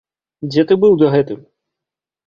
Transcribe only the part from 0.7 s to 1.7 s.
ты быў дагэтуль?